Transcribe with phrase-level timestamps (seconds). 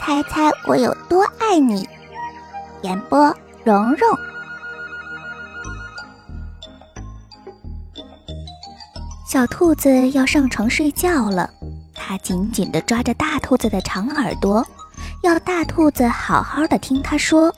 [0.00, 1.88] 猜猜我有多爱你？
[2.82, 4.18] 演播：蓉蓉。
[9.26, 11.48] 小兔子要上床睡觉了，
[11.94, 14.66] 它紧紧地抓着大兔子的长耳朵，
[15.22, 17.54] 要大兔子好好的听它说：“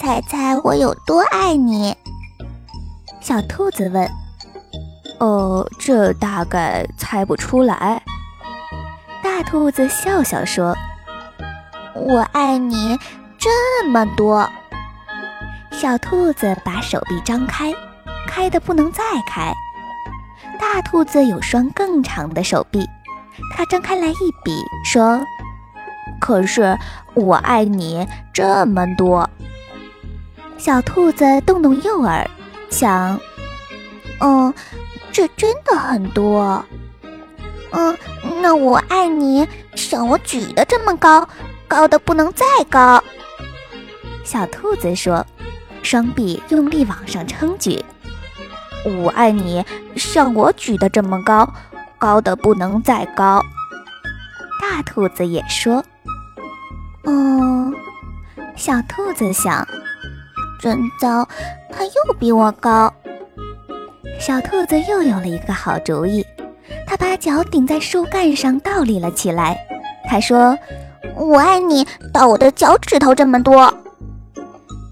[0.00, 1.96] 猜猜我有多爱你？”
[3.20, 4.10] 小兔子问
[5.22, 8.02] ：“哦，这大概猜不出来。”
[9.22, 10.76] 大兔子笑笑说
[11.94, 12.98] ：“我爱你
[13.38, 14.50] 这么多。”
[15.70, 17.72] 小兔子把手臂张开，
[18.26, 19.52] 开的不能再开。
[20.58, 22.84] 大兔子有双更长的手臂，
[23.56, 24.52] 它张开来一比，
[24.84, 25.20] 说
[26.20, 26.76] ：“可是
[27.14, 29.30] 我爱你这么多。”
[30.58, 32.28] 小兔子动动右耳，
[32.70, 33.18] 想
[34.22, 34.54] ：“嗯，
[35.10, 36.64] 这真的很多。
[37.72, 37.96] 嗯，
[38.40, 41.28] 那我爱你像我举的这么高，
[41.66, 43.02] 高的不能再高。”
[44.24, 45.26] 小兔子说，
[45.82, 47.84] 双臂用力往上撑举。
[48.84, 49.64] 我爱你，
[49.96, 51.52] 像我举的这么高，
[51.98, 53.42] 高的不能再高。
[54.60, 55.84] 大兔子也说
[57.04, 57.74] ：“嗯。”
[58.54, 59.66] 小兔子想
[60.60, 61.26] ：“真糟，
[61.70, 62.92] 它又比我高。”
[64.24, 66.24] 小兔子又有了一个好主意，
[66.86, 69.58] 它把脚顶在树干上倒立了起来。
[70.08, 70.56] 它说
[71.18, 73.74] ：“我爱你到我的脚趾头这么多。”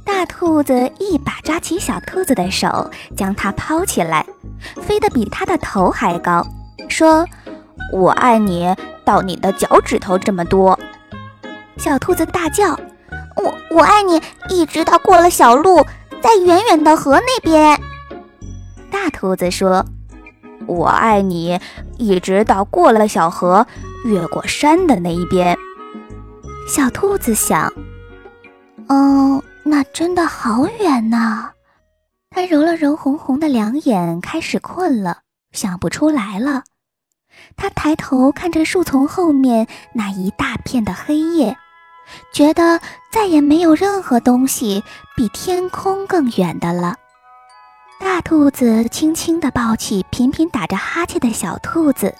[0.04, 4.26] 大兔子一把抓起小兔子的手，将它抛起来，
[4.82, 6.44] 飞得比它的头还高，
[6.88, 7.24] 说
[7.94, 10.76] ：“我爱你到你的脚趾头这么多。”
[11.78, 12.72] 小兔子大叫
[13.40, 15.86] ：“我我爱你，一直到过了小路，
[16.20, 17.80] 在远远的河那边。”
[19.20, 19.84] 兔子说
[20.66, 21.60] ：“我爱你，
[21.98, 23.66] 一直到过了小河，
[24.06, 25.54] 越过山的那一边。”
[26.66, 27.70] 小兔子想
[28.88, 31.50] ：“哦。”那真的好远呐！
[32.30, 35.18] 他揉了揉红红的两眼，开始困了，
[35.52, 36.64] 想不出来了。
[37.56, 41.58] 他抬头看着树丛后面那一大片的黑夜，
[42.32, 42.80] 觉得
[43.12, 44.82] 再也没有任何东西
[45.14, 46.96] 比天空更远的了。
[48.00, 52.14] 大兔子轻轻地抱起频频打着哈欠的小兔子，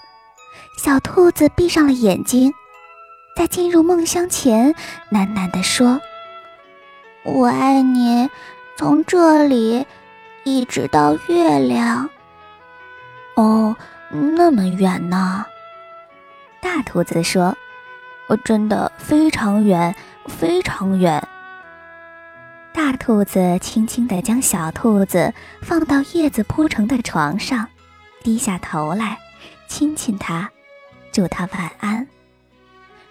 [0.77, 2.53] 小兔子闭上了眼睛，
[3.35, 4.75] 在进入梦乡前
[5.11, 5.99] 喃喃地说。
[7.25, 8.29] 我爱你，
[8.77, 9.87] 从这里
[10.45, 12.11] 一直到月亮。
[13.37, 13.75] 哦，
[14.11, 15.47] 那么远呢？
[16.61, 17.57] 大兔子说
[18.29, 21.20] ：“我真的非常远，非常远。”
[22.91, 27.69] 大兔子轻轻地将小兔子放到叶子铺成的床上，
[28.25, 29.17] 低下头来
[29.69, 30.51] 亲亲它，
[31.13, 32.09] 祝它晚安。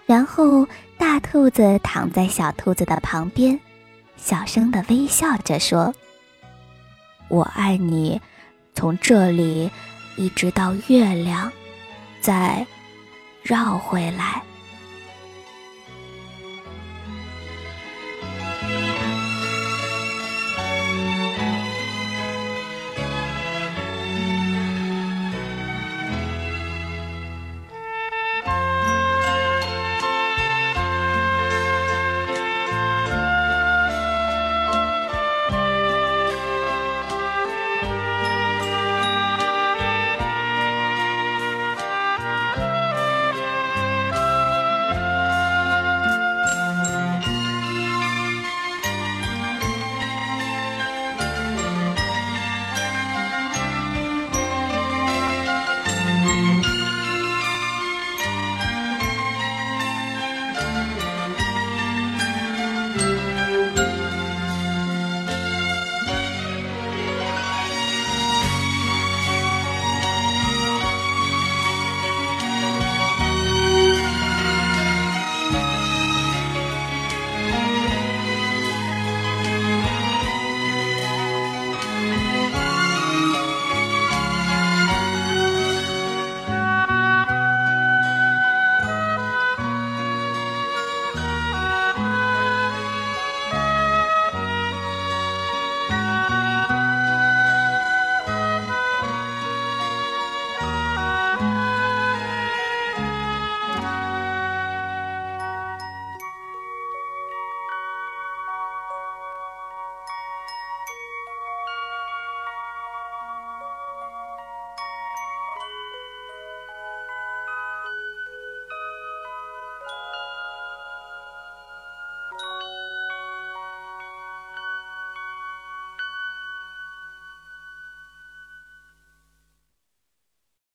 [0.06, 3.57] 然后，大兔子躺在小兔子的旁边。
[4.18, 5.95] 小声的微笑着说
[7.29, 8.19] ：“我爱你，
[8.75, 9.72] 从这里
[10.18, 11.50] 一直到月亮，
[12.19, 12.68] 再
[13.44, 14.44] 绕回来。”